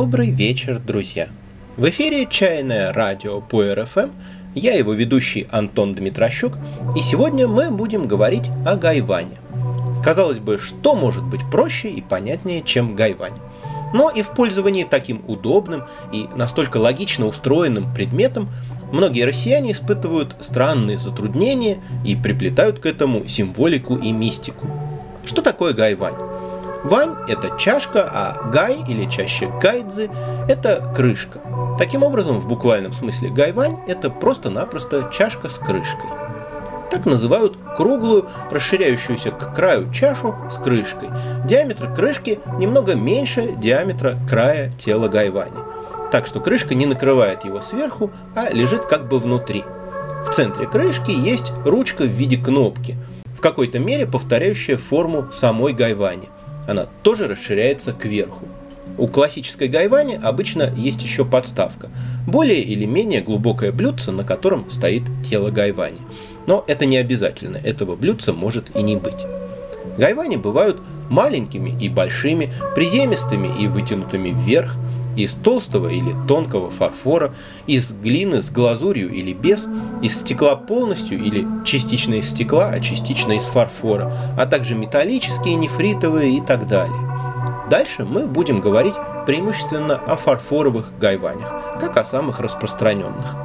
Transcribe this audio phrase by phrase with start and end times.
[0.00, 1.28] Добрый вечер, друзья!
[1.76, 4.08] В эфире «Чайное радио» по РФМ.
[4.54, 6.54] Я его ведущий Антон Дмитрощук,
[6.96, 9.36] и сегодня мы будем говорить о Гайване.
[10.02, 13.34] Казалось бы, что может быть проще и понятнее, чем Гайвань?
[13.92, 15.82] Но и в пользовании таким удобным
[16.14, 18.48] и настолько логично устроенным предметом
[18.92, 24.66] многие россияне испытывают странные затруднения и приплетают к этому символику и мистику.
[25.26, 26.39] Что такое Гайвань?
[26.84, 30.10] Вань– это чашка, а гай или чаще гайдзы–
[30.48, 31.40] это крышка.
[31.78, 36.10] Таким образом, в буквальном смысле гайвань– это просто-напросто чашка с крышкой.
[36.90, 41.10] Так называют круглую, расширяющуюся к краю чашу с крышкой.
[41.44, 45.60] Диаметр крышки немного меньше диаметра края тела гайвани.
[46.10, 49.64] Так что крышка не накрывает его сверху, а лежит как бы внутри.
[50.26, 52.96] В центре крышки есть ручка в виде кнопки,
[53.36, 56.28] в какой-то мере повторяющая форму самой гайвани.
[56.70, 58.46] Она тоже расширяется кверху.
[58.96, 61.88] У классической гайвани обычно есть еще подставка,
[62.28, 65.98] более или менее глубокое блюдце, на котором стоит тело гайвани.
[66.46, 69.26] Но это не обязательно, этого блюдца может и не быть.
[69.98, 74.76] Гайвани бывают маленькими и большими, приземистыми и вытянутыми вверх,
[75.16, 77.34] из толстого или тонкого фарфора,
[77.66, 79.66] из глины с глазурью или без,
[80.02, 86.36] из стекла полностью или частично из стекла, а частично из фарфора, а также металлические, нефритовые
[86.36, 86.96] и так далее.
[87.70, 88.94] Дальше мы будем говорить
[89.26, 93.36] преимущественно о фарфоровых гайванях, как о самых распространенных.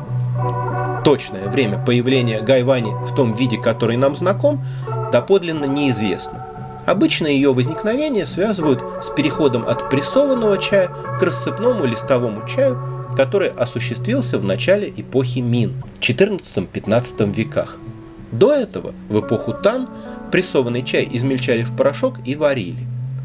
[1.04, 4.64] Точное время появления гайвани в том виде, который нам знаком,
[5.12, 6.45] доподлинно неизвестно–
[6.86, 12.80] Обычно ее возникновение связывают с переходом от прессованного чая к рассыпному листовому чаю,
[13.18, 17.78] который осуществился в начале эпохи Мин, 14-15 веках.
[18.32, 19.88] До этого, в эпоху Тан,
[20.32, 22.84] прессованный чай измельчали в порошок и варили.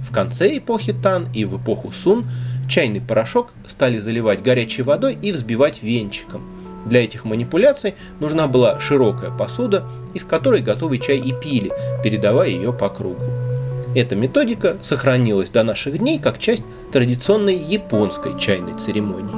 [0.09, 2.25] В конце эпохи Тан и в эпоху Сун
[2.69, 6.42] чайный порошок стали заливать горячей водой и взбивать венчиком.
[6.87, 9.84] Для этих манипуляций нужна была широкая посуда,
[10.15, 11.71] из которой готовый чай и пили,
[12.03, 13.40] передавая ее по кругу.
[13.95, 16.62] Эта методика сохранилась до наших дней как часть
[16.93, 19.34] традиционной японской чайной церемонии.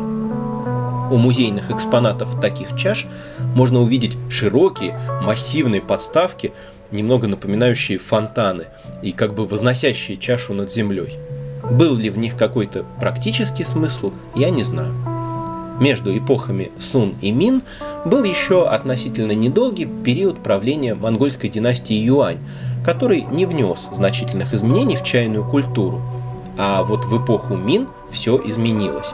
[1.10, 3.06] У музейных экспонатов таких чаш
[3.54, 6.52] можно увидеть широкие, массивные подставки,
[6.90, 8.64] немного напоминающие фонтаны
[9.02, 11.18] и как бы возносящие чашу над землей.
[11.70, 14.92] Был ли в них какой-то практический смысл, я не знаю.
[15.80, 17.62] Между эпохами Сун и Мин
[18.04, 22.38] был еще относительно недолгий период правления монгольской династии Юань,
[22.84, 26.00] который не внес значительных изменений в чайную культуру.
[26.58, 29.12] А вот в эпоху Мин все изменилось.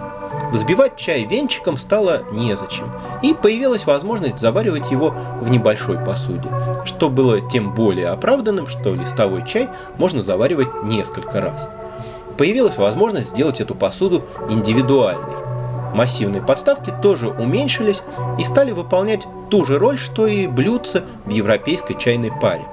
[0.53, 2.91] Взбивать чай венчиком стало незачем,
[3.23, 6.49] и появилась возможность заваривать его в небольшой посуде,
[6.85, 9.69] что было тем более оправданным, что листовой чай
[9.99, 11.69] можно заваривать несколько раз.
[12.37, 15.37] Появилась возможность сделать эту посуду индивидуальной.
[15.95, 18.03] Массивные подставки тоже уменьшились
[18.39, 22.65] и стали выполнять ту же роль, что и блюдца в европейской чайной паре–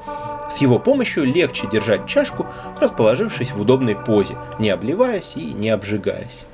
[0.50, 2.48] с его помощью легче держать чашку,
[2.80, 6.46] расположившись в удобной позе, не обливаясь и не обжигаясь.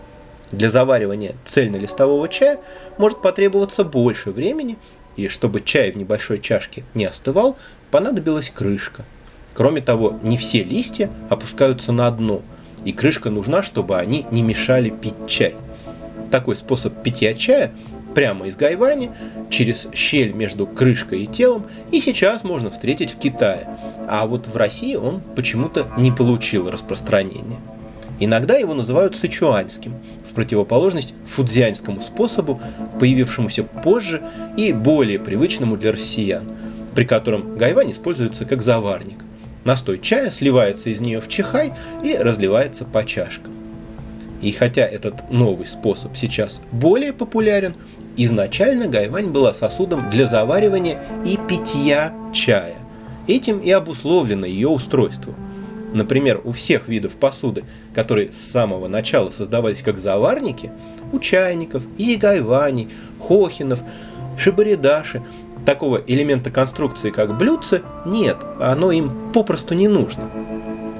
[0.52, 2.60] Для заваривания цельнолистового чая
[2.98, 4.78] может потребоваться больше времени,
[5.16, 7.58] и чтобы чай в небольшой чашке не остывал,
[7.90, 9.06] понадобилась крышка.
[9.54, 12.42] Кроме того, не все листья опускаются на дно,
[12.86, 15.56] и крышка нужна, чтобы они не мешали пить чай.
[16.32, 17.74] Такой способ питья чая
[18.14, 19.12] прямо из Гайвани,
[19.50, 23.68] через щель между крышкой и телом, и сейчас можно встретить в Китае.
[24.08, 27.60] А вот в России он почему-то не получил распространения.
[28.20, 29.96] Иногда его называют сычуанским,
[30.30, 32.62] в противоположность фудзианскому способу,
[33.00, 34.22] появившемуся позже
[34.56, 36.50] и более привычному для россиян,
[36.96, 39.26] при котором гайвань используется как заварник.
[39.66, 41.74] Настой чая сливается из нее в чихай
[42.04, 43.54] и разливается по чашкам.
[44.42, 47.76] И хотя этот новый способ сейчас более популярен,
[48.18, 52.76] Изначально гайвань была сосудом для заваривания и питья чая.
[53.28, 55.34] Этим и обусловлено ее устройство.
[55.94, 57.64] Например, у всех видов посуды,
[57.94, 60.72] которые с самого начала создавались как заварники,
[61.12, 63.84] у чайников, изигайваней, хохинов,
[64.38, 65.22] шибаридаши,
[65.66, 70.30] такого элемента конструкции, как блюдце, нет, оно им попросту не нужно.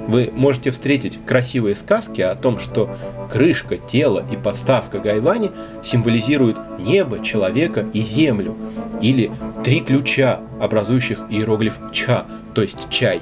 [0.06, 2.96] Вы можете встретить красивые сказки о том, что
[3.30, 5.50] крышка, тело и подставка гайвани
[5.82, 8.56] символизируют небо, человека и землю,
[9.00, 9.30] или
[9.64, 13.20] три ключа, образующих иероглиф ча, то есть чай,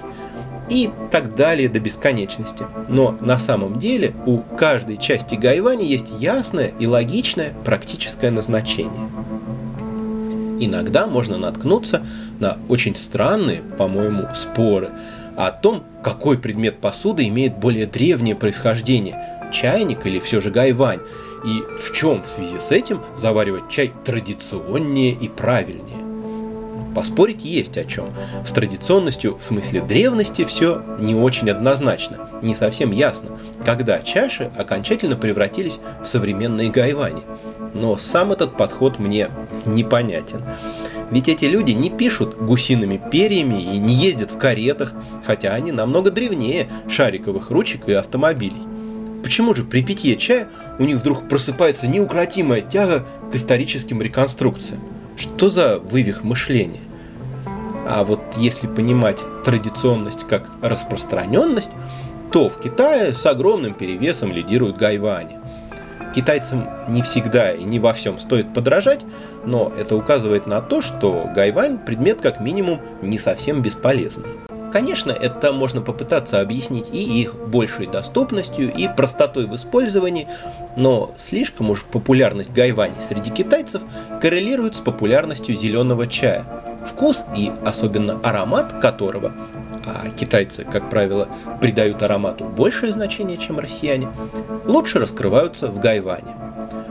[0.69, 2.65] и так далее до бесконечности.
[2.88, 9.09] Но на самом деле у каждой части гайвани есть ясное и логичное практическое назначение.
[10.62, 12.05] Иногда можно наткнуться
[12.38, 14.91] на очень странные, по-моему, споры–
[15.47, 21.01] о том, какой предмет посуды имеет более древнее происхождение чайник или все же гайвань,
[21.45, 26.01] и в чем в связи с этим заваривать чай традиционнее и правильнее.
[26.95, 28.07] Поспорить есть о чем.
[28.45, 32.29] С традиционностью в смысле древности все не очень однозначно.
[32.43, 37.23] Не совсем ясно, когда чаши окончательно превратились в современные гайвани.
[37.75, 39.29] Но сам этот подход мне
[39.67, 40.45] непонятен.
[41.11, 46.11] Ведь эти люди не пишут гусиными перьями и не ездят в каретах, хотя они намного
[46.11, 48.62] древнее шариковых ручек и автомобилей.
[49.23, 50.49] Почему же при питье чая
[50.79, 54.81] у них вдруг просыпается неукротимая тяга к историческим реконструкциям?
[55.17, 56.81] Что за вывих мышления?
[57.87, 61.73] А вот если понимать традиционность как распространенность,
[62.33, 65.40] то в Китае с огромным перевесом лидируют гайвани.
[66.15, 69.01] Китайцам не всегда и не во всем стоит подражать,
[69.45, 74.31] но это указывает на то, что гайвань– предмет как минимум не совсем бесполезный.
[74.73, 80.29] Конечно, это можно попытаться объяснить и их большей доступностью, и простотой в использовании,
[80.77, 83.83] но слишком уж популярность гайвани среди китайцев
[84.21, 86.45] коррелирует с популярностью зеленого чая,
[86.89, 89.33] вкус и особенно аромат которого,
[89.91, 91.29] а китайцы, как правило,
[91.61, 94.09] придают аромату большее значение, чем россияне,
[94.65, 96.35] лучше раскрываются в гайване.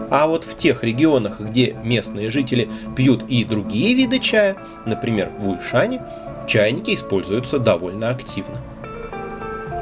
[0.10, 4.56] А вот в тех регионах, где местные жители пьют и другие виды чая,
[4.86, 6.02] например, в Уйшане,
[6.48, 8.58] чайники используются довольно активно.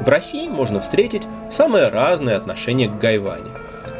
[0.04, 3.50] В России можно встретить самое разное отношение к гайване.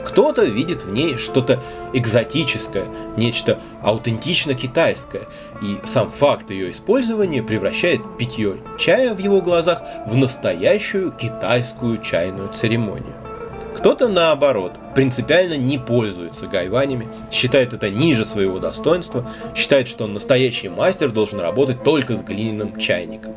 [0.09, 1.63] Кто-то видит в ней что-то
[1.93, 2.87] экзотическое,
[3.19, 5.29] нечто аутентично китайское,
[5.61, 12.49] и сам факт ее использования превращает питье чая в его глазах в настоящую китайскую чайную
[12.49, 13.15] церемонию.
[13.77, 21.11] Кто-то, наоборот, принципиально не пользуется гайванями, считает это ниже своего достоинства, считает, что настоящий мастер
[21.11, 23.35] должен работать только с глиняным чайником.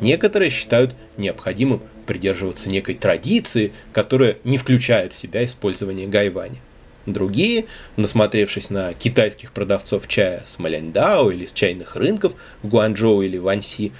[0.00, 6.58] Некоторые считают необходимым придерживаться некой традиции, которая не включает в себя использование гайвани.
[7.06, 7.66] Другие,
[7.96, 12.32] насмотревшись на китайских продавцов чая с Маляндао или с чайных рынков
[12.64, 13.92] в Гуанчжоу или Ванси,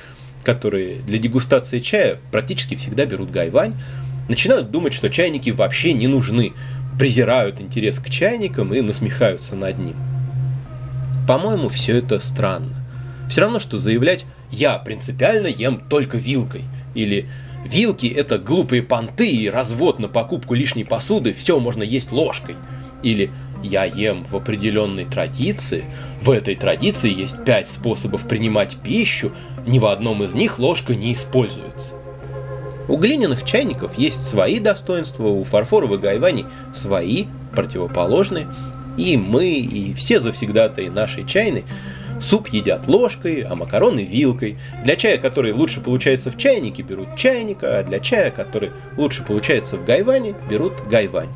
[0.43, 3.75] которые для дегустации чая практически всегда берут гайвань,
[4.29, 6.53] начинают думать, что чайники вообще не нужны,
[6.99, 9.95] презирают интерес к чайникам и насмехаются над ним.
[11.29, 12.75] По-моему, все это странно.
[13.31, 16.65] Все равно, что заявлять «я принципиально ем только вилкой»
[16.95, 17.29] или
[17.65, 22.57] «вилки– это глупые понты и развод на покупку лишней посуды, все можно есть ложкой»
[23.03, 23.31] или
[23.63, 25.85] «я ем в определенной традиции,
[26.21, 29.33] в этой традиции есть пять способов принимать пищу,
[29.67, 31.95] ни в одном из них ложка не используется».
[32.91, 38.49] У глиняных чайников есть свои достоинства, у фарфоровых гайваней свои, противоположные.
[38.97, 41.65] И мы, и все завсегдатые нашей чайной
[42.21, 44.59] суп едят ложкой, а макароны вилкой.
[44.85, 49.77] Для чая, который лучше получается в чайнике, берут чайника, а для чая, который лучше получается
[49.77, 51.31] в гайване, берут гайвань.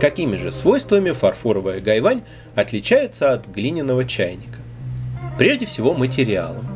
[0.00, 2.22] Какими же свойствами фарфоровая гайвань
[2.54, 4.58] отличается от глиняного чайника?
[5.38, 6.66] Прежде всего материалом.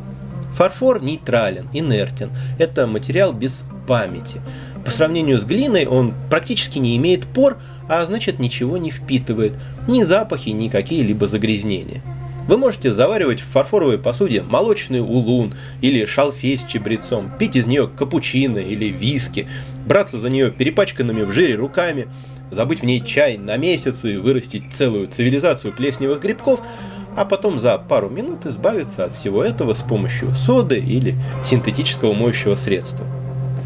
[0.55, 2.31] Фарфор нейтрален, инертен.
[2.59, 4.41] Это материал без памяти.
[4.85, 7.59] По сравнению с глиной он практически не имеет пор,
[7.89, 9.53] а значит ничего не впитывает.
[9.87, 12.03] Ни запахи, ни какие-либо загрязнения.
[12.49, 17.87] Вы можете заваривать в фарфоровой посуде молочный улун или шалфей с чебрецом, пить из нее
[17.89, 19.49] капучино или виски,
[19.87, 22.09] браться за нее перепачканными в жире руками,
[22.51, 26.61] забыть в ней чай на месяц и вырастить целую цивилизацию плесневых грибков–
[27.19, 32.55] а потом за пару минут избавиться от всего этого с помощью соды или синтетического моющего
[32.55, 33.05] средства.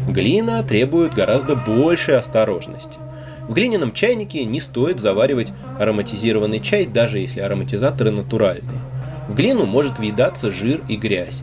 [0.09, 2.97] Глина требует гораздо большей осторожности.
[3.47, 8.79] В глиняном чайнике не стоит заваривать ароматизированный чай, даже если ароматизаторы натуральные.
[9.27, 11.41] В глину может въедаться жир и грязь.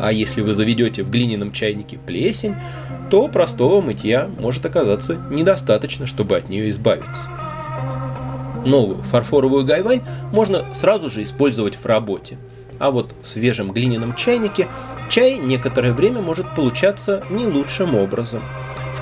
[0.00, 2.56] А если вы заведете в глиняном чайнике плесень,
[3.10, 7.28] то простого мытья может оказаться недостаточно, чтобы от нее избавиться.
[8.64, 10.02] Новую фарфоровую гайвань
[10.32, 12.38] можно сразу же использовать в работе.
[12.78, 14.68] А вот в свежем глиняном чайнике
[15.08, 18.42] чай некоторое время может получаться не лучшим образом.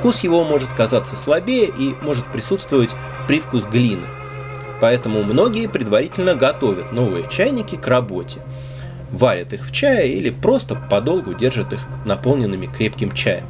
[0.01, 2.91] Вкус его может казаться слабее и может присутствовать
[3.29, 4.07] привкус глины.
[4.81, 8.41] Поэтому многие предварительно готовят новые чайники к работе.
[9.11, 13.45] Варят их в чае или просто подолгу держат их наполненными крепким чаем.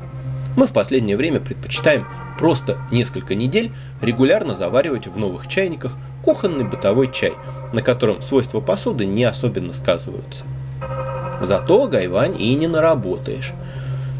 [0.57, 2.05] Мы в последнее время предпочитаем
[2.37, 5.93] просто несколько недель регулярно заваривать в новых чайниках
[6.25, 7.33] кухонный бытовой чай,
[7.73, 10.43] на котором свойства посуды не особенно сказываются.
[11.41, 13.53] Зато гайвань и не наработаешь.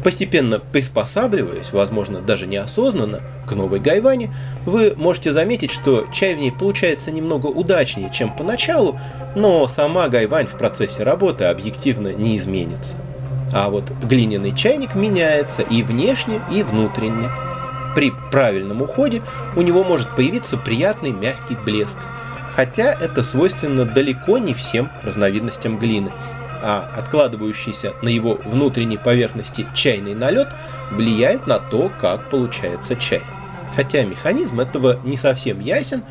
[0.03, 4.33] Постепенно приспосабливаясь, возможно, даже неосознанно, к новой гайване,
[4.65, 8.99] вы можете заметить, что чай в ней получается немного удачнее, чем поначалу,
[9.35, 12.97] но сама гайвань в процессе работы объективно не изменится.
[13.53, 17.29] А вот глиняный чайник меняется и внешне, и внутренне.
[17.93, 19.21] При правильном уходе
[19.55, 21.99] у него может появиться приятный мягкий блеск,
[22.51, 26.11] хотя это свойственно далеко не всем разновидностям глины,
[26.61, 30.49] а откладывающийся на его внутренней поверхности чайный налет
[30.91, 33.23] влияет на то, как получается чай.
[33.75, 36.03] Хотя механизм этого не совсем ясен,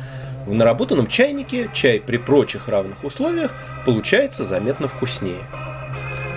[0.45, 3.53] в наработанном чайнике чай при прочих равных условиях
[3.85, 5.47] получается заметно вкуснее.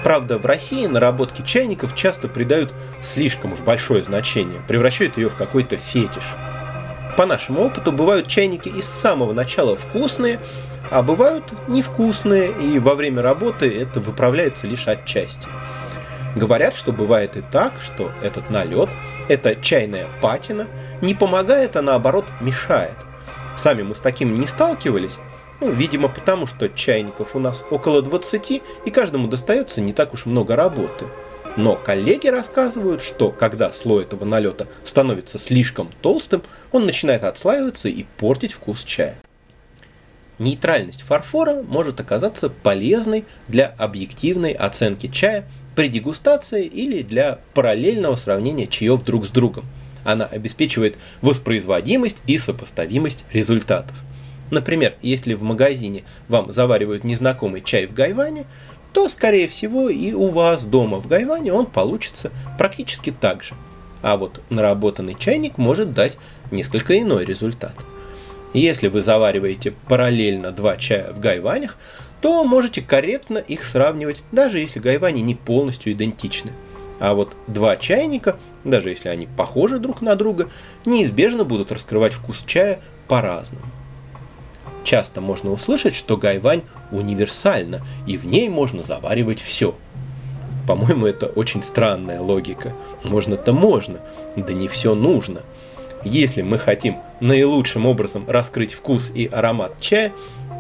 [0.04, 5.78] Правда, в России наработки чайников часто придают слишком уж большое значение, превращают ее в какой-то
[5.78, 6.24] фетиш.
[7.16, 10.40] По нашему опыту бывают чайники из самого начала вкусные,
[10.94, 15.48] а бывают невкусные, и во время работы это выправляется лишь отчасти.
[16.36, 18.88] Говорят, что бывает и так, что этот налет,
[19.28, 20.68] эта чайная патина,
[21.02, 22.94] не помогает, а наоборот мешает.
[23.56, 25.16] Сами мы с таким не сталкивались,
[25.60, 30.26] ну, видимо, потому что чайников у нас около 20, и каждому достается не так уж
[30.26, 31.06] много работы.
[31.56, 38.04] Но коллеги рассказывают, что когда слой этого налета становится слишком толстым, он начинает отслаиваться и
[38.16, 39.18] портить вкус чая.
[40.38, 48.66] Нейтральность фарфора может оказаться полезной для объективной оценки чая при дегустации или для параллельного сравнения
[48.66, 49.64] чаев друг с другом.
[50.04, 53.96] Она обеспечивает воспроизводимость и сопоставимость результатов.
[54.50, 58.44] Например, если в магазине вам заваривают незнакомый чай в гайване,
[58.92, 63.54] то, скорее всего, и у вас дома в гайване он получится практически так же.
[64.02, 66.16] А вот наработанный чайник может дать
[66.50, 67.74] несколько иной результат.
[68.54, 71.76] Если вы завариваете параллельно два чая в гайванях,
[72.20, 76.52] то можете корректно их сравнивать, даже если гайвани не полностью идентичны.
[77.00, 80.48] А вот два чайника, даже если они похожи друг на друга,
[80.86, 83.66] неизбежно будут раскрывать вкус чая по-разному.
[84.84, 89.74] Часто можно услышать, что гайвань универсальна, и в ней можно заваривать все.
[90.68, 92.72] По-моему, это очень странная логика.
[93.02, 93.98] Можно-то можно,
[94.36, 95.42] да не все нужно.
[96.04, 100.12] Если мы хотим наилучшим образом раскрыть вкус и аромат чая,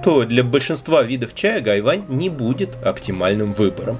[0.02, 3.98] то для большинства видов чая гайвань не будет оптимальным выбором.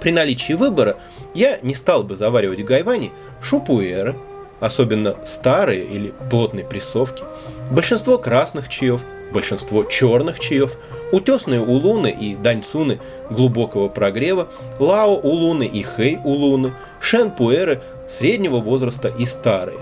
[0.00, 0.96] При наличии выбора
[1.34, 3.10] я не стал бы заваривать в гайване
[3.42, 4.14] шупуэры,
[4.60, 7.24] особенно старые или плотные прессовки,
[7.70, 10.76] большинство красных чаев, большинство черных чаев,
[11.12, 12.98] утесные улуны и даньцуны
[13.30, 14.48] глубокого прогрева,
[14.78, 19.78] лао улуны и хэй улуны, шен-пуэры среднего возраста и старые.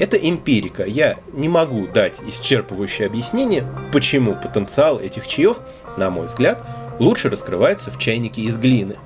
[0.00, 0.84] Это эмпирика.
[0.84, 5.60] Я не могу дать исчерпывающее объяснение, почему потенциал этих чаев,
[5.96, 6.60] на мой взгляд,
[6.98, 8.96] лучше раскрывается в чайнике из глины.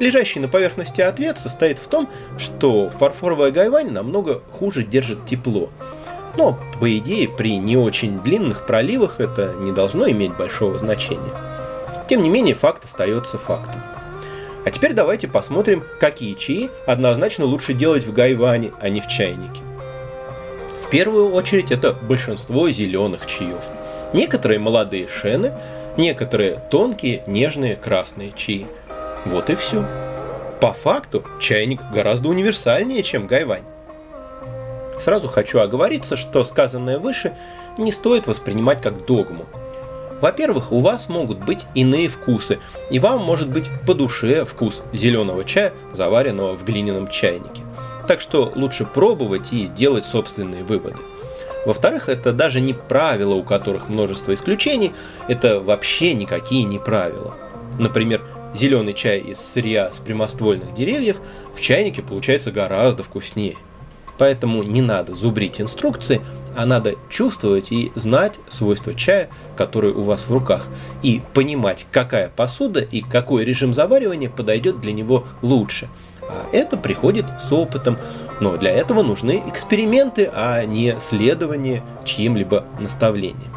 [0.00, 5.70] Лежащий на поверхности ответ состоит в том, что фарфоровая гайвань намного хуже держит тепло–
[6.36, 11.32] но, по идее, при не очень длинных проливах это не должно иметь большого значения.
[12.08, 13.82] Тем не менее, факт остается фактом.
[14.64, 19.62] А теперь давайте посмотрим, какие чаи однозначно лучше делать в гайване, а не в чайнике.
[20.92, 23.64] Первую очередь это большинство зеленых чаев.
[24.12, 25.54] Некоторые молодые шены,
[25.96, 28.66] некоторые тонкие, нежные красные чаи.
[29.24, 29.88] Вот и все.
[30.60, 33.64] По факту чайник гораздо универсальнее, чем гайвань.
[35.00, 37.32] Сразу хочу оговориться, что сказанное выше
[37.78, 39.46] не стоит воспринимать как догму.
[40.20, 42.58] Во-первых, у вас могут быть иные вкусы,
[42.90, 47.62] и вам может быть по душе вкус зеленого чая, заваренного в глиняном чайнике.
[48.06, 50.96] Так что лучше пробовать и делать собственные выводы.
[51.64, 54.92] Во-вторых, это даже не правила, у которых множество исключений,
[55.28, 57.34] это вообще никакие не правила.
[57.78, 58.20] Например,
[58.54, 61.20] зеленый чай из сырья с прямоствольных деревьев
[61.54, 63.56] в чайнике получается гораздо вкуснее–
[64.18, 66.20] Поэтому не надо зубрить инструкции,
[66.54, 70.68] а надо чувствовать и знать свойства чая, который у вас в руках,
[71.02, 75.88] и понимать, какая посуда и какой режим заваривания подойдет для него лучше.
[76.28, 77.98] А это приходит с опытом,
[78.40, 83.56] но для этого нужны эксперименты, а не следование чьим-либо наставлениям.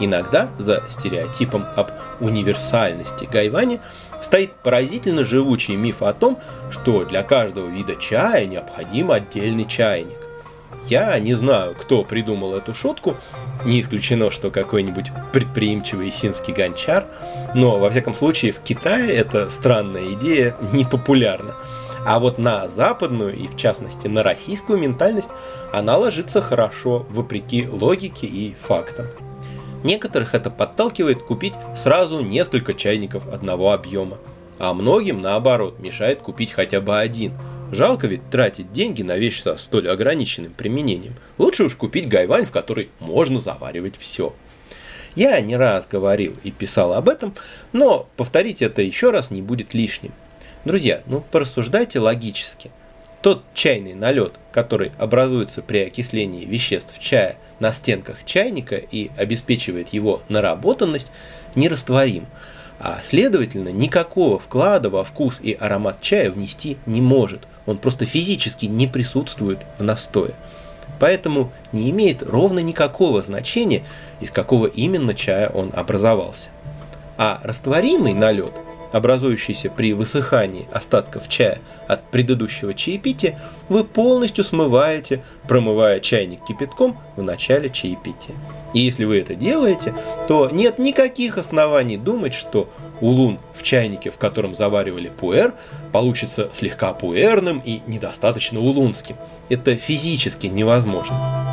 [0.00, 3.80] Иногда за стереотипом об универсальности гайвани
[4.22, 6.38] стоит поразительно живучий миф о том,
[6.70, 10.27] что для каждого вида чая необходим отдельный чайник.
[10.86, 13.16] Я не знаю, кто придумал эту шутку,
[13.64, 17.06] не исключено, что какой-нибудь предприимчивый синский гончар,
[17.54, 21.54] но во всяком случае в Китае эта странная идея не популярна.
[22.06, 25.30] А вот на западную и в частности на российскую ментальность
[25.72, 29.06] она ложится хорошо, вопреки логике и фактам.
[29.82, 34.18] Некоторых это подталкивает купить сразу несколько чайников одного объема,
[34.58, 37.32] а многим наоборот мешает купить хотя бы один.
[37.70, 41.14] Жалко ведь тратить деньги на вещь со столь ограниченным применением.
[41.36, 44.34] Лучше уж купить гайвань, в которой можно заваривать все.
[45.14, 47.34] Я не раз говорил и писал об этом,
[47.72, 50.12] но повторить это еще раз не будет лишним.
[50.64, 52.70] Друзья, ну порассуждайте логически.
[53.22, 60.22] тот чайный налет, который образуется при окислении веществ чая на стенках чайника и обеспечивает его
[60.28, 61.08] наработанность,
[61.54, 62.26] нерастворим,
[62.78, 67.48] а следовательно никакого вклада во вкус и аромат чая внести не может.
[67.68, 70.32] Он просто физически не присутствует в настое.
[70.98, 73.84] Поэтому не имеет ровно никакого значения,
[74.20, 76.48] из какого именно чая он образовался.
[77.18, 78.54] А растворимый налет–
[78.92, 87.22] образующийся при высыхании остатков чая от предыдущего чаепития, вы полностью смываете, промывая чайник кипятком в
[87.22, 88.34] начале чаепития.
[88.74, 89.94] И если вы это делаете,
[90.26, 92.70] то нет никаких оснований думать, что
[93.00, 95.54] улун в чайнике, в котором заваривали пуэр,
[95.92, 99.16] получится слегка пуэрным и недостаточно улунским.
[99.48, 101.48] Это физически невозможно.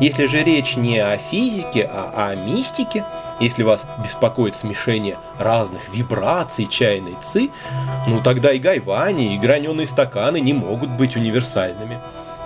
[0.00, 3.04] Если же речь не о физике, а о мистике,
[3.40, 7.48] если вас беспокоит смешение разных вибраций чайной ци,
[8.06, 11.98] ну тогда и гайвани, и граненые стаканы не могут быть универсальными.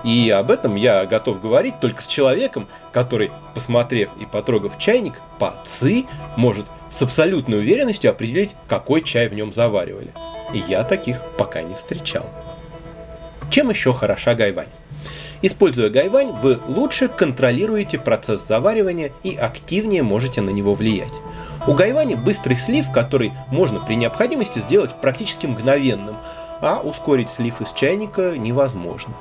[0.04, 5.54] И об этом я готов говорить только с человеком, который, посмотрев и потрогав чайник, по
[5.64, 10.12] ци может с абсолютной уверенностью определить, какой чай в нем заваривали.
[10.54, 12.26] И я таких пока не встречал.
[13.50, 14.68] Чем еще хороша гайвань?
[15.42, 21.12] Используя гайвань, вы лучше контролируете процесс заваривания и активнее можете на него влиять.
[21.66, 26.16] У гайвани быстрый слив, который можно при необходимости сделать практически мгновенным,
[26.60, 29.14] а ускорить слив из чайника невозможно.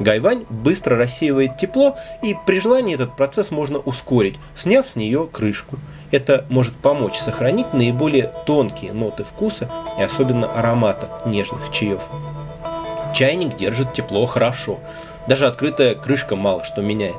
[0.00, 5.78] Гайвань быстро рассеивает тепло, и при желании этот процесс можно ускорить, сняв с нее крышку.
[6.10, 12.00] Это может помочь сохранить наиболее тонкие ноты вкуса и особенно аромата нежных чаев.
[13.14, 14.80] Чайник держит тепло хорошо,
[15.28, 17.16] даже открытая крышка мало что меняет.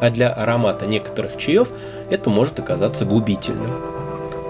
[0.00, 1.68] А для аромата некоторых чаев
[2.10, 3.94] это может оказаться губительным.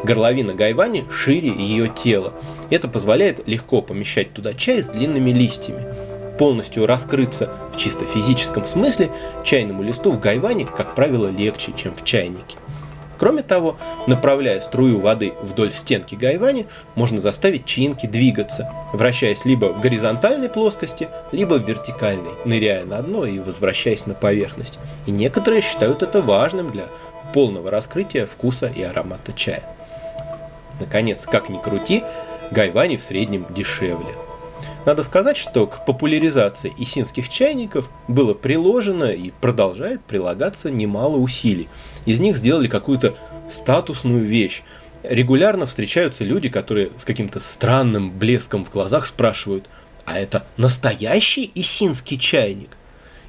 [0.04, 2.34] Горловина гайвани шире ее тела.
[2.70, 5.82] Это позволяет легко помещать туда чай с длинными листьями.
[6.38, 9.10] Полностью раскрыться в чисто физическом смысле
[9.44, 12.56] чайному листу в гайване, как правило, легче, чем в чайнике.
[13.18, 19.80] Кроме того, направляя струю воды вдоль стенки гайвани, можно заставить чинки двигаться, вращаясь либо в
[19.80, 24.78] горизонтальной плоскости, либо в вертикальной, ныряя на дно и возвращаясь на поверхность.
[25.06, 26.84] И некоторые считают это важным для
[27.32, 29.62] полного раскрытия вкуса и аромата чая.
[30.80, 32.02] Наконец, как ни крути,
[32.50, 34.14] гайвани в среднем дешевле.
[34.86, 41.68] Надо сказать, что к популяризации исинских чайников было приложено и продолжает прилагаться немало усилий.
[42.04, 43.16] Из них сделали какую-то
[43.48, 44.62] статусную вещь.
[45.02, 49.68] Регулярно встречаются люди, которые с каким-то странным блеском в глазах спрашивают,
[50.04, 52.76] а это настоящий исинский чайник?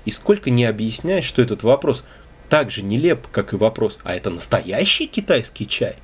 [0.04, 2.04] И сколько не объясняешь, что этот вопрос
[2.50, 5.96] так же нелеп, как и вопрос, а это настоящий китайский чай?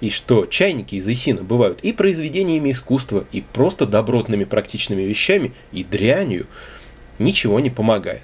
[0.00, 5.84] И что чайники из Исина бывают и произведениями искусства, и просто добротными практичными вещами, и
[5.84, 6.46] дрянью,
[7.18, 8.22] ничего не помогает.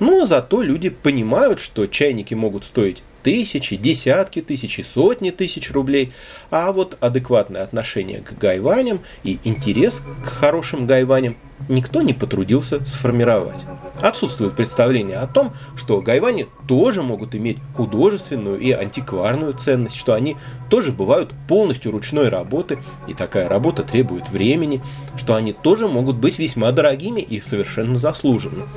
[0.00, 6.12] Но зато люди понимают, что чайники могут стоить тысячи, десятки тысяч сотни тысяч рублей,
[6.50, 11.36] а вот адекватное отношение к гайваням и интерес к хорошим гайваням
[11.68, 13.60] никто не потрудился сформировать.
[14.00, 20.36] Отсутствует представление о том, что гайвани тоже могут иметь художественную и антикварную ценность, что они
[20.70, 22.78] тоже бывают полностью ручной работы,
[23.08, 24.80] и такая работа требует времени,
[25.16, 28.68] что они тоже могут быть весьма дорогими и совершенно заслуженно.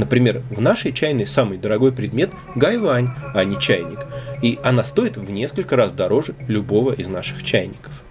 [0.00, 4.06] Например, в нашей чайной самый дорогой предмет– гайвань, а не чайник.
[4.40, 8.02] И она стоит в несколько раз дороже любого из наших чайников.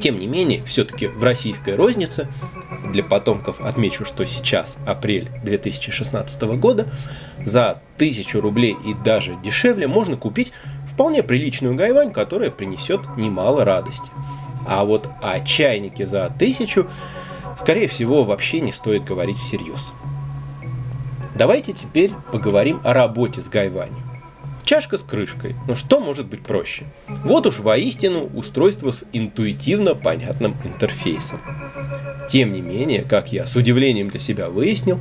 [0.00, 2.26] Тем не менее, все-таки в российской рознице,
[2.92, 6.88] для потомков отмечу, что сейчас апрель 2016 года,
[7.38, 10.50] за 1000 рублей и даже дешевле можно купить
[10.92, 14.10] вполне приличную гайвань, которая принесет немало радости.
[14.66, 16.88] А вот о чайнике за 1000,
[17.60, 19.92] скорее всего, вообще не стоит говорить всерьез.
[21.34, 24.02] Давайте теперь поговорим о работе с гайванью.
[24.62, 25.56] Чашка с крышкой.
[25.66, 26.84] Ну что может быть проще?
[27.24, 31.40] Вот уж воистину устройство с интуитивно понятным интерфейсом.
[32.28, 35.00] Тем не менее, как я с удивлением для себя выяснил,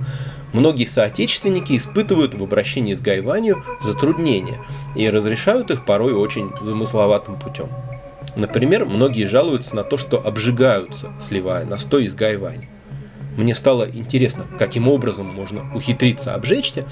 [0.52, 4.60] многие соотечественники испытывают в обращении с гайванью затруднения
[4.96, 7.69] и разрешают их порой очень замысловатым путем.
[8.36, 12.67] Например, многие жалуются на то, что обжигаются, сливая настой из гайвани.
[13.38, 16.86] Мне стало интересно, каким образом можно ухитриться обжечься,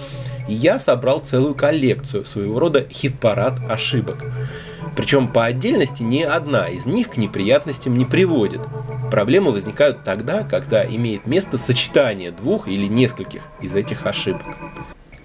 [0.47, 4.23] и я собрал целую коллекцию, своего рода хит-парад ошибок.
[4.95, 8.61] Причем по отдельности ни одна из них к неприятностям не приводит.
[9.09, 14.57] Проблемы возникают тогда, когда имеет место сочетание двух или нескольких из этих ошибок.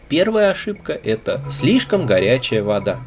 [0.08, 3.00] Первая ошибка– это слишком горячая вода.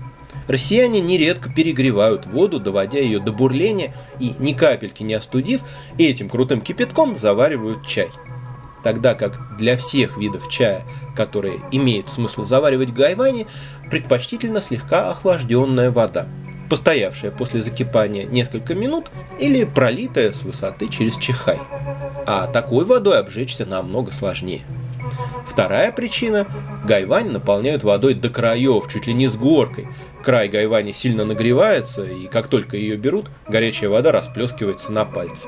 [0.49, 5.61] Россияне нередко перегревают воду, доводя ее до бурления и ни капельки не остудив,
[5.97, 8.09] этим крутым кипятком заваривают чай.
[8.83, 10.83] Тогда как для всех видов чая,
[11.15, 13.45] которые имеет смысл заваривать в гайване,
[13.89, 16.27] предпочтительно слегка охлажденная вода,
[16.69, 21.59] постоявшая после закипания несколько минут или пролитая с высоты через чихай.
[22.25, 24.61] А такой водой обжечься намного сложнее.
[25.45, 26.47] Вторая причина–
[26.85, 29.87] гайвань наполняют водой до краев, чуть ли не с горкой.
[30.23, 35.47] Край гайвани сильно нагревается, и как только ее берут, горячая вода расплескивается на пальцы.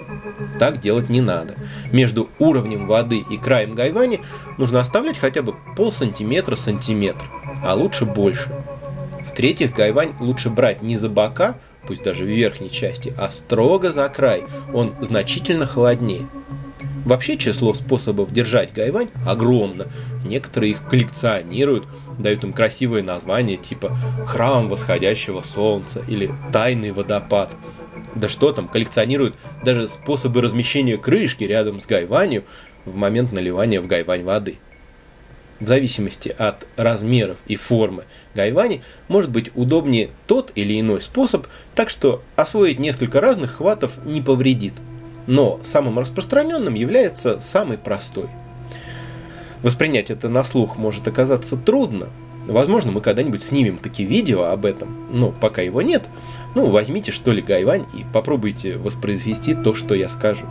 [0.59, 1.55] Так делать не надо.
[1.91, 4.21] Между уровнем воды и краем гайвани
[4.57, 7.23] нужно оставлять хотя бы пол сантиметра-сантиметр,
[7.63, 8.49] а лучше больше.
[9.27, 11.55] В-третьих, гайвань лучше брать не за бока,
[11.85, 16.27] пусть даже в верхней части, а строго за край, он значительно холоднее–
[17.05, 19.87] Вообще число способов держать гайвань огромно.
[20.25, 21.85] Некоторые их коллекционируют,
[22.21, 27.51] дают им красивые названия типа «Храм восходящего солнца» или «Тайный водопад».
[28.15, 32.43] Да что там, коллекционируют даже способы размещения крышки рядом с гайванью
[32.85, 34.57] в момент наливания в гайвань воды.
[35.59, 41.89] В зависимости от размеров и формы гайвани может быть удобнее тот или иной способ, так
[41.89, 44.73] что освоить несколько разных хватов не повредит–
[45.27, 48.27] но самым распространенным является самый простой.
[49.63, 52.07] Воспринять это на слух может оказаться трудно.
[52.47, 56.03] Возможно, мы когда-нибудь снимем такие видео об этом, но пока его нет.
[56.55, 60.45] Ну, возьмите что ли гайвань и попробуйте воспроизвести то, что я скажу.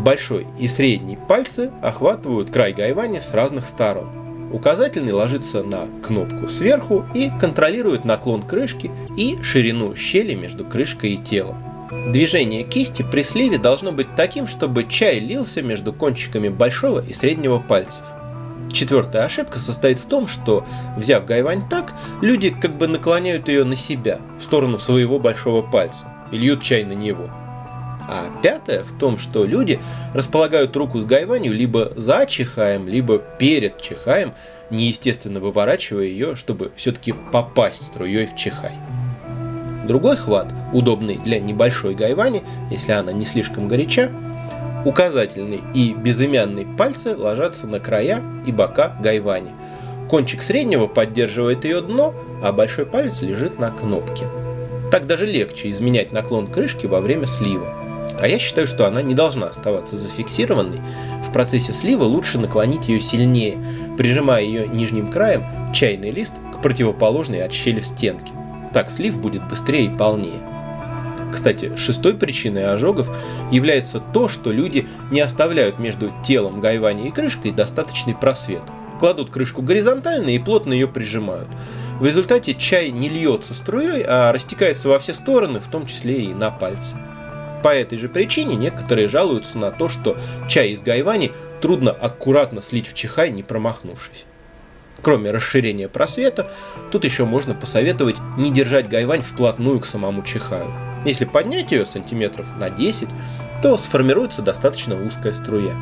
[0.00, 4.08] Большой и средний пальцы охватывают край гайвани с разных сторон.
[4.52, 11.16] Указательный ложится на кнопку сверху и контролирует наклон крышки и ширину щели между крышкой и
[11.18, 11.71] телом.
[11.92, 17.58] Движение кисти при сливе должно быть таким, чтобы чай лился между кончиками большого и среднего
[17.58, 18.04] пальцев.
[18.72, 20.64] Четвертая ошибка состоит в том, что,
[20.96, 26.06] взяв гайвань так, люди как бы наклоняют ее на себя, в сторону своего большого пальца,
[26.32, 27.28] и льют чай на него.
[28.08, 29.78] А пятая в том, что люди
[30.14, 34.32] располагают руку с гайванью либо за чихаем, либо перед чихаем,
[34.70, 38.72] неестественно выворачивая ее, чтобы все-таки попасть струей в чихай.
[39.86, 44.10] Другой хват, удобный для небольшой гайвани, если она не слишком горяча,
[44.84, 49.50] указательный и безымянный пальцы ложатся на края и бока гайвани.
[50.08, 54.26] Кончик среднего поддерживает ее дно, а большой палец лежит на кнопке.
[54.90, 57.66] Так даже легче изменять наклон крышки во время слива.
[58.20, 60.80] А я считаю, что она не должна оставаться зафиксированной.
[61.26, 63.56] В процессе слива лучше наклонить ее сильнее,
[63.96, 68.32] прижимая ее нижним краем чайный лист к противоположной от щели стенке.
[68.72, 70.40] Так слив будет быстрее и полнее.
[71.32, 73.10] Кстати, шестой причиной ожогов
[73.50, 78.62] является то, что люди не оставляют между телом гайвани и крышкой достаточный просвет.
[79.00, 81.48] Кладут крышку горизонтально и плотно ее прижимают.
[81.98, 86.34] В результате чай не льется струей, а растекается во все стороны, в том числе и
[86.34, 86.96] на пальцы.
[87.62, 90.16] По этой же причине некоторые жалуются на то, что
[90.48, 94.24] чай из гайвани трудно аккуратно слить в чихай, не промахнувшись.
[95.02, 96.50] Кроме расширения просвета,
[96.90, 100.72] тут еще можно посоветовать не держать гайвань вплотную к самому чихаю.
[101.04, 103.08] Если поднять ее сантиметров на 10,
[103.62, 105.74] то сформируется достаточно узкая струя.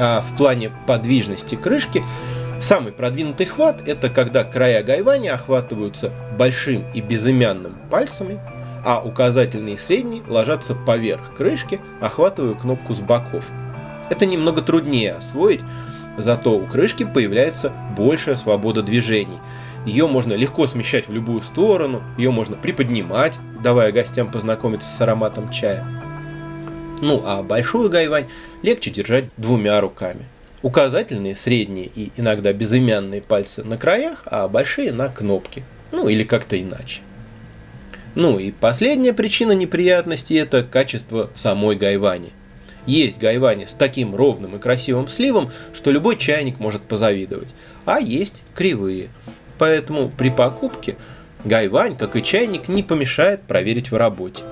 [0.00, 2.04] А в плане подвижности крышки
[2.60, 8.40] самый продвинутый хват– это когда края гайвани охватываются большим и безымянным пальцами,
[8.84, 13.44] а указательный и средний ложатся поверх крышки, охватывая кнопку с боков.
[14.10, 15.60] Это немного труднее освоить,
[16.18, 19.38] Зато у крышки появляется большая свобода движений.
[19.86, 25.50] Ее можно легко смещать в любую сторону, ее можно приподнимать, давая гостям познакомиться с ароматом
[25.50, 25.86] чая.
[27.00, 28.26] Ну а большую гайвань
[28.62, 30.26] легче держать двумя руками.
[30.62, 35.62] Указательные, средние и иногда безымянные пальцы на краях, а большие на кнопке.
[35.92, 37.02] Ну или как-то иначе.
[38.16, 42.32] Ну и последняя причина неприятностей– это качество самой гайвани.
[42.88, 47.50] Есть гайвани с таким ровным и красивым сливом, что любой чайник может позавидовать,
[47.84, 49.10] а есть кривые.
[49.58, 50.96] Поэтому при покупке
[51.44, 54.42] гайвань, как и чайник, не помешает проверить в работе.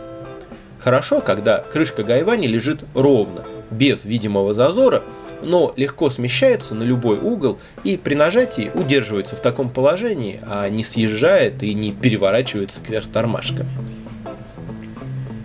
[0.78, 5.02] Хорошо, когда крышка гайвани лежит ровно, без видимого зазора,
[5.40, 10.84] но легко смещается на любой угол и при нажатии удерживается в таком положении, а не
[10.84, 13.70] съезжает и не переворачивается кверх тормашками.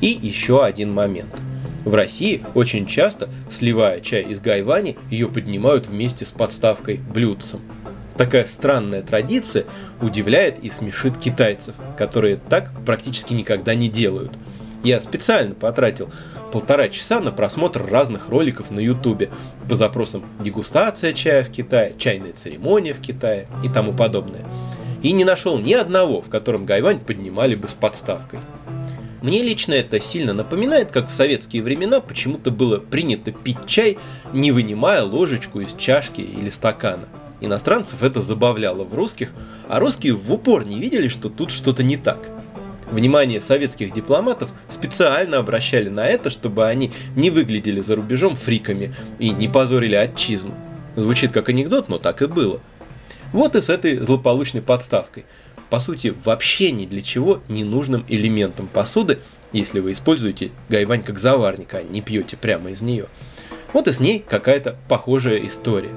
[0.01, 1.33] И еще один момент–
[1.83, 7.61] в России очень часто, сливая чай из гайвани, ее поднимают вместе с подставкой блюдцем.
[8.17, 9.65] Такая странная традиция
[9.99, 14.31] удивляет и смешит китайцев, которые так практически никогда не делают.
[14.83, 16.11] Я специально потратил
[16.51, 19.29] полтора часа на просмотр разных роликов на ютубе
[19.67, 24.45] по запросам дегустация чая в Китае, чайная церемония в Китае и тому подобное.
[25.01, 28.39] и не нашел ни одного, в котором гайвань поднимали бы с подставкой.
[29.21, 33.99] Мне лично это сильно напоминает, как в советские времена почему-то было принято пить чай,
[34.33, 37.07] не вынимая ложечку из чашки или стакана.
[37.39, 39.31] Иностранцев это забавляло в русских,
[39.67, 42.31] а русские в упор не видели, что тут что-то не так.
[42.89, 49.29] Внимание советских дипломатов специально обращали на это, чтобы они не выглядели за рубежом фриками и
[49.29, 50.53] не позорили отчизну.
[50.95, 52.59] Звучит как анекдот, но так и было.
[53.33, 55.25] Вот и с этой злополучной подставкой–
[55.71, 59.19] по сути, вообще ни для чего не нужным элементом посуды,
[59.53, 63.05] если вы используете гайвань как заварник, а не пьете прямо из нее.
[63.71, 65.93] Вот и с ней какая-то похожая история.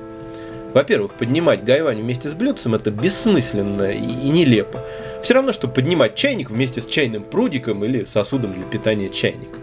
[0.72, 4.84] Во-первых, поднимать гайвань вместе с блюдцем это бессмысленно и нелепо.
[5.24, 9.58] Все равно, что поднимать чайник вместе с чайным прудиком или сосудом для питания чайника.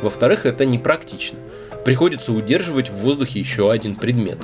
[0.00, 1.38] Во-вторых, это непрактично.
[1.84, 4.38] Приходится удерживать в воздухе еще один предмет.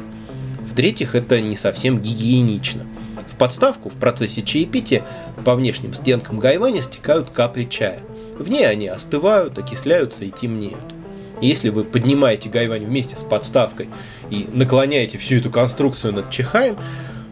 [0.70, 2.86] В-третьих, это не совсем гигиенично–
[3.38, 5.04] подставку в процессе чаепития
[5.44, 8.00] по внешним стенкам гайвани стекают капли чая.
[8.38, 10.94] В ней они остывают, окисляются и темнеют.
[11.40, 13.88] если вы поднимаете гайвань вместе с подставкой
[14.28, 16.76] и наклоняете всю эту конструкцию над чихаем,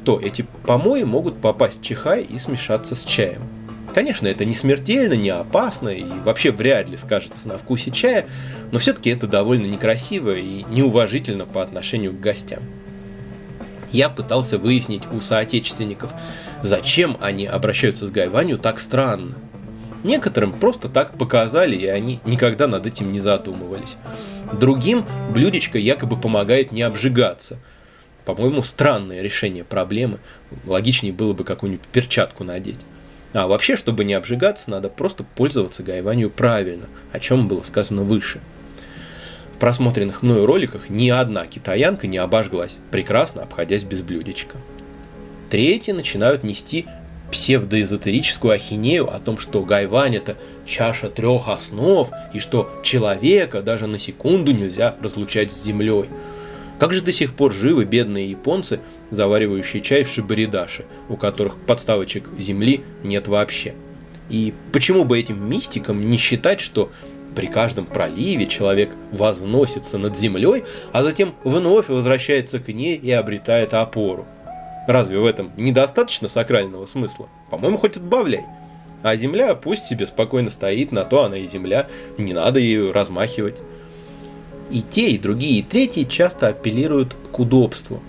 [0.05, 3.43] то эти помои могут попасть в чихай и смешаться с чаем.
[3.93, 8.27] Конечно, это не смертельно, не опасно и вообще вряд ли скажется на вкусе чая,
[8.71, 12.63] но все-таки это довольно некрасиво и неуважительно по отношению к гостям
[13.93, 16.13] я пытался выяснить у соотечественников,
[16.63, 19.37] зачем они обращаются с гайванью так странно.
[20.05, 23.97] Некоторым просто так показали, и они никогда над этим не задумывались.
[24.53, 27.59] Другим блюдечко якобы помогает не обжигаться.
[28.25, 30.19] По-моему, странное решение проблемы.
[30.65, 32.81] Логичнее было бы какую-нибудь перчатку надеть.
[33.33, 38.41] А вообще, чтобы не обжигаться, надо просто пользоваться гайванью правильно, о чем было сказано выше–
[39.59, 44.59] просмотренных мною роликах ни одна китаянка не обожглась, прекрасно обходясь без блюдечка.
[45.51, 46.87] Третьи начинают нести
[47.31, 53.99] псевдоэзотерическую ахинею о том, что гайвань это чаша трех основ и что человека даже на
[53.99, 56.07] секунду нельзя разлучать с землей.
[56.79, 62.29] Как же до сих пор живы бедные японцы, заваривающие чай в шибаридаше, у которых подставочек
[62.39, 63.75] земли нет вообще?
[64.29, 66.91] И почему бы этим мистикам не считать, что
[67.37, 73.75] при каждом проливе человек возносится над землей, а затем вновь возвращается к ней и обретает
[73.75, 74.27] опору.
[74.89, 77.29] Разве в этом недостаточно сакрального смысла?
[77.51, 78.45] По-моему, хоть отбавляй.
[79.03, 83.57] А земля пусть себе спокойно стоит, на то она и земля, не надо ее размахивать.
[84.71, 88.01] И те, и другие, и третьи часто апеллируют к удобству.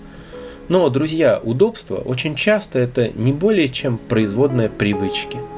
[0.68, 5.38] Но, друзья, удобство очень часто это не более чем производная привычки–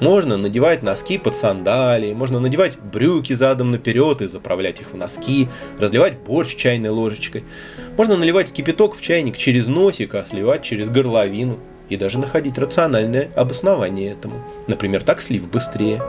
[0.00, 5.48] можно надевать носки под сандалии, можно надевать брюки задом наперед и заправлять их в носки,
[5.78, 7.44] разливать борщ чайной ложечкой.
[7.96, 11.58] Можно наливать кипяток в чайник через носик, а сливать через горловину.
[11.90, 14.42] И даже находить рациональное обоснование этому.
[14.68, 16.00] Например, так слив быстрее.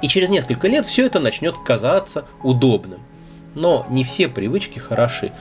[0.00, 3.00] И через несколько лет все это начнет казаться удобным.
[3.54, 5.32] Но не все привычки хороши,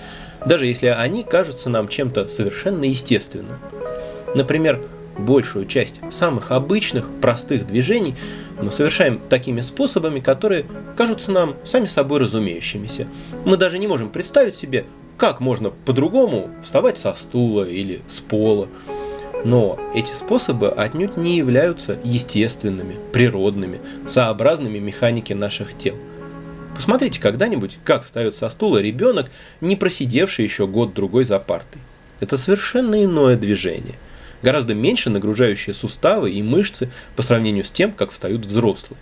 [0.45, 3.59] даже если они кажутся нам чем-то совершенно естественным.
[4.33, 4.81] Например,
[5.17, 8.15] большую часть самых обычных, простых движений
[8.61, 13.07] мы совершаем такими способами, которые кажутся нам сами собой разумеющимися.
[13.45, 14.85] Мы даже не можем представить себе,
[15.17, 18.67] как можно по-другому вставать со стула или с пола.
[19.43, 25.95] Но эти способы отнюдь не являются естественными, природными, сообразными механике наших тел.
[26.75, 31.81] Посмотрите когда-нибудь, как встает со стула ребенок, не просидевший еще год-другой за партой.
[32.19, 33.95] Это совершенно иное движение
[34.41, 38.99] гораздо меньше нагружающие суставы и мышцы по сравнению с тем, как встают взрослые.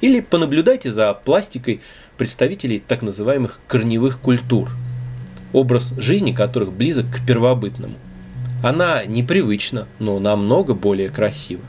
[0.00, 1.80] Или понаблюдайте за пластикой
[2.16, 4.70] представителей так называемых корневых культур,
[5.52, 7.96] образ жизни которых близок к первобытному.
[8.62, 11.62] Она непривычна, но намного более красива.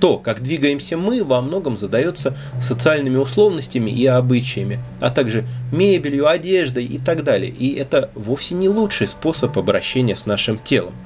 [0.00, 6.84] То, как двигаемся мы, во многом задается социальными условностями и обычаями, а также мебелью, одеждой
[6.84, 7.52] и так далее.
[7.52, 10.94] И это вовсе не лучший способ обращения с нашим телом–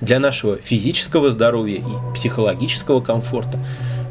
[0.00, 3.58] для нашего физического здоровья и психологического комфорта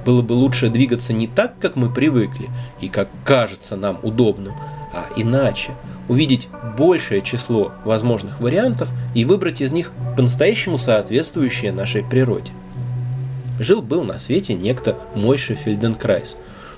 [0.05, 4.53] было бы лучше двигаться не так, как мы привыкли и как кажется нам удобным,
[4.93, 5.71] а иначе,
[6.07, 6.47] увидеть
[6.77, 12.51] большее число возможных вариантов и выбрать из них по-настоящему соответствующее нашей природе.
[13.59, 16.35] Жил-был на свете некто Мойша Фельденкрайс.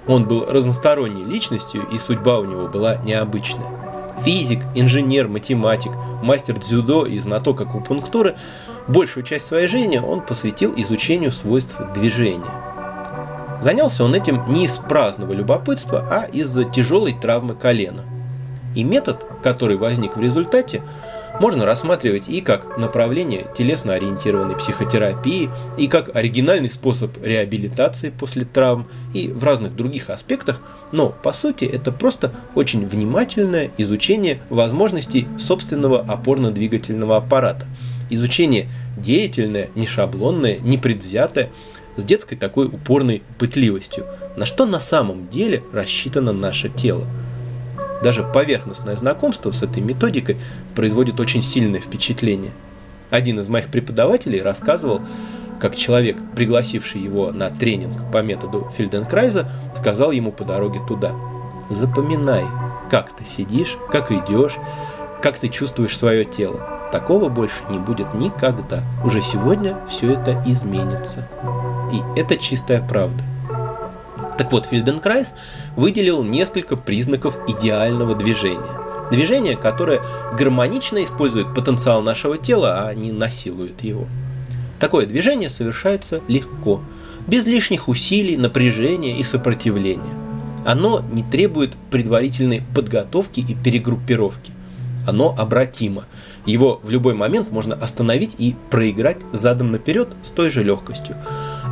[0.07, 3.67] Он был разносторонней личностью, и судьба у него была необычная.
[4.23, 5.91] Физик, инженер, математик,
[6.23, 8.35] мастер дзюдо и знаток акупунктуры–
[8.89, 12.49] Большую часть своей жизни он посвятил изучению свойств движения.
[13.61, 18.03] Занялся он этим не из праздного любопытства, а из-за тяжелой травмы колена.
[18.75, 20.81] И метод, который возник в результате,
[21.39, 29.27] можно рассматривать и как направление телесно-ориентированной психотерапии, и как оригинальный способ реабилитации после травм, и
[29.27, 37.17] в разных других аспектах, но по сути это просто очень внимательное изучение возможностей собственного опорно-двигательного
[37.17, 37.67] аппарата.
[38.11, 41.49] Изучение деятельное, не шаблонное, не предвзятое,
[41.97, 47.05] с детской такой упорной пытливостью, на что на самом деле рассчитано наше тело.
[48.01, 50.37] Даже поверхностное знакомство с этой методикой
[50.75, 52.51] производит очень сильное впечатление.
[53.09, 55.01] Один из моих преподавателей рассказывал,
[55.59, 61.13] как человек, пригласивший его на тренинг по методу Фельденкрайза, сказал ему по дороге туда.
[61.69, 62.45] Запоминай,
[62.89, 64.55] как ты сидишь, как идешь,
[65.21, 66.78] как ты чувствуешь свое тело.
[66.91, 68.83] Такого больше не будет никогда.
[69.03, 71.27] Уже сегодня все это изменится.
[71.93, 73.23] И это чистая правда.
[74.37, 75.33] Так вот, Фельденкрайс
[75.75, 78.79] выделил несколько признаков идеального движения.
[79.11, 80.01] Движение, которое
[80.37, 84.07] гармонично использует потенциал нашего тела, а не насилует его.
[84.79, 86.81] Такое движение совершается легко,
[87.27, 90.15] без лишних усилий, напряжения и сопротивления.
[90.65, 94.51] Оно не требует предварительной подготовки и перегруппировки.
[95.07, 96.05] Оно обратимо.
[96.45, 101.15] Его в любой момент можно остановить и проиграть задом наперед с той же легкостью.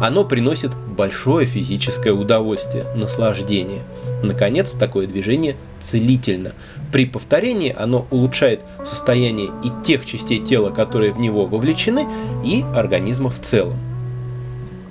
[0.01, 3.82] Оно приносит большое физическое удовольствие, наслаждение.
[4.21, 6.53] Наконец, такое движение целительно.
[6.91, 12.08] При повторении оно улучшает состояние и тех частей тела, которые в него вовлечены,
[12.45, 13.77] и организма в целом.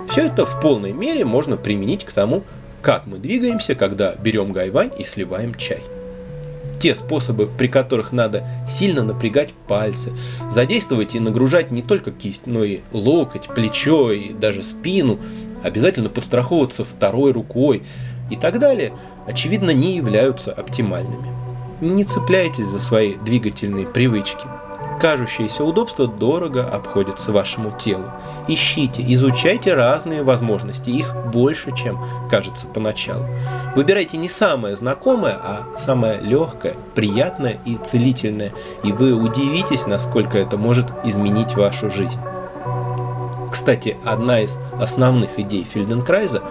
[0.09, 2.43] Все это в полной мере можно применить к тому,
[2.81, 5.81] как мы двигаемся, когда берем гайвань и сливаем чай
[6.79, 10.11] те способы, при которых надо сильно напрягать пальцы,
[10.49, 15.19] задействовать и нагружать не только кисть, но и локоть, плечо и даже спину,
[15.63, 17.83] обязательно подстраховываться второй рукой
[18.29, 18.93] и так далее,
[19.25, 21.27] очевидно не являются оптимальными.
[21.81, 24.45] Не цепляйтесь за свои двигательные привычки.
[24.99, 28.05] Кажущееся удобство дорого обходится вашему телу.
[28.47, 31.99] Ищите, изучайте разные возможности, их больше, чем
[32.31, 33.25] кажется поначалу.
[33.75, 40.57] Выбирайте не самое знакомое, а самое легкое, приятное и целительное, и вы удивитесь, насколько это
[40.57, 42.19] может изменить вашу жизнь.
[43.51, 46.41] Кстати, одна из основных идей Фельденкрайза,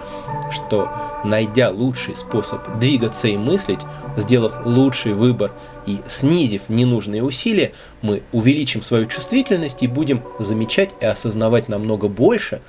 [0.51, 0.89] что
[1.29, 3.81] найдя лучший способ двигаться и мыслить,
[4.15, 5.51] сделав лучший выбор
[5.85, 12.61] и снизив ненужные усилия, мы увеличим свою чувствительность и будем замечать и осознавать намного больше,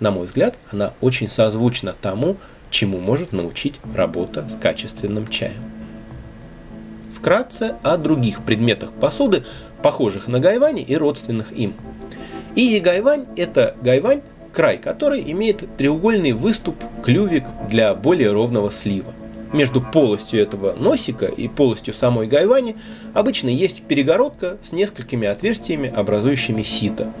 [0.00, 2.36] на мой взгляд, она очень созвучна тому,
[2.70, 5.62] чему может научить работа с качественным чаем.
[7.16, 9.44] Вкратце о других предметах посуды,
[9.82, 11.74] похожих на гайвани и родственных им–
[12.56, 14.22] Изи гайвань– это гайвань,
[14.54, 19.12] край которой имеет треугольный выступ, клювик для более ровного слива.
[19.52, 22.74] Между полостью этого носика и полостью самой гайвани
[23.12, 27.12] обычно есть перегородка с несколькими отверстиями, образующими сито.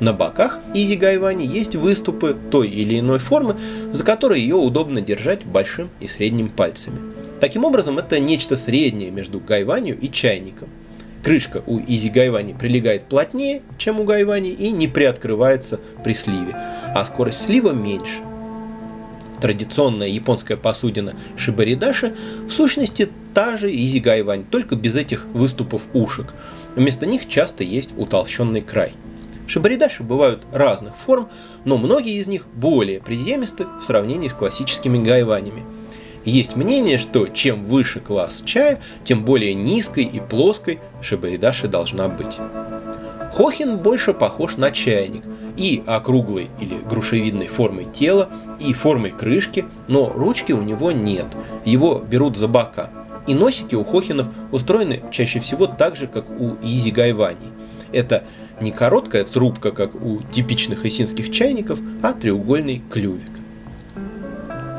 [0.00, 3.56] На боках изи гайвани есть выступы той или иной формы,
[3.92, 6.98] за которые ее удобно держать большим и средним пальцами.
[7.40, 10.68] Таким образом, это нечто среднее между гайванью и чайником–
[11.22, 16.54] Крышка у Изи Гайвани прилегает плотнее, чем у Гайвани, и не приоткрывается при сливе,
[16.94, 18.22] а скорость слива меньше.
[19.40, 22.14] Традиционная японская посудина шибаридаши
[22.46, 26.34] в сущности та же Изи Гайвань, только без этих выступов ушек.
[26.74, 28.92] Вместо них часто есть утолщенный край.
[29.46, 31.28] Шибаридаши бывают разных форм,
[31.64, 35.64] но многие из них более приземисты в сравнении с классическими гайванями–
[36.30, 42.38] есть мнение, что чем выше класс чая, тем более низкой и плоской шибаридаши должна быть.
[43.32, 45.24] Хохин больше похож на чайник
[45.56, 48.28] и округлой или грушевидной формой тела,
[48.60, 51.26] и формой крышки, но ручки у него нет,
[51.64, 52.90] его берут за бока.
[53.26, 57.52] И носики у хохинов устроены чаще всего так же, как у изи гайвани.
[57.92, 58.24] Это
[58.60, 63.30] не короткая трубка, как у типичных исинских чайников, а треугольный клювик.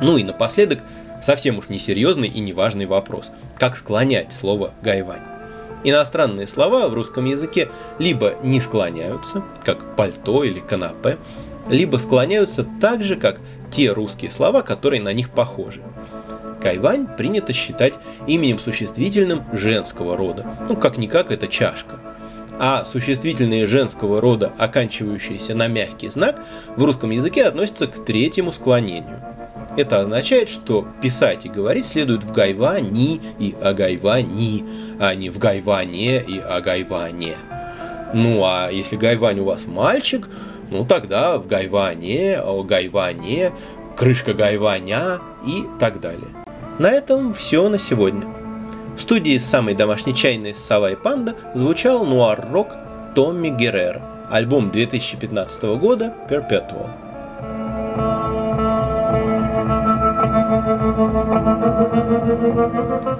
[0.01, 0.79] Ну и напоследок
[1.23, 3.31] Совсем уж несерьезный и неважный вопрос.
[3.57, 5.21] Как склонять слово «гайвань»?
[5.85, 11.17] Иностранные слова в русском языке либо не склоняются, как пальто или канапе,
[11.69, 13.39] либо склоняются так же, как
[13.71, 15.81] те русские слова, которые на них похожи.
[16.61, 17.93] Кайвань принято считать
[18.27, 20.45] именем существительным женского рода.
[20.67, 22.01] Ну, как-никак, это чашка.
[22.59, 26.41] А существительные женского рода, оканчивающиеся на мягкий знак,
[26.75, 29.23] в русском языке относятся к третьему склонению–
[29.77, 34.63] это означает, что писать и говорить следует в гайвани и агайвани,
[34.99, 37.35] а не в гайване и агайване.
[38.13, 40.29] Ну а если гайвань у вас мальчик,
[40.69, 43.51] ну тогда в гайване, о гайване,
[43.97, 46.29] крышка гайваня и так далее.
[46.79, 48.25] На этом все на сегодня.
[48.95, 52.67] В студии самой домашней чайной «Сова и панда» звучал нуар-рок
[53.15, 58.42] Томми Геррера, альбом 2015 года «Perpetual».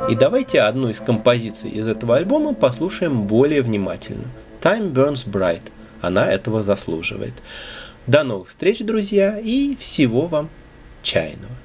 [0.10, 4.26] И давайте одну из композиций из этого альбома послушаем более внимательно.
[4.62, 5.64] Time Burns Bright.
[6.02, 7.34] Она этого заслуживает.
[8.06, 10.50] До новых встреч, друзья, и всего вам
[11.02, 11.56] чайного.